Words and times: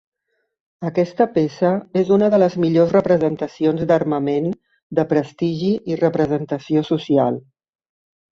Aquesta 0.89 1.25
peça 1.35 1.69
és 2.01 2.07
una 2.15 2.29
de 2.33 2.37
les 2.43 2.55
millors 2.63 2.95
representacions 2.95 3.85
d'armament 3.91 4.49
de 5.01 5.07
prestigi 5.13 5.71
i 5.95 5.99
representació 6.03 6.83
social. 6.91 7.39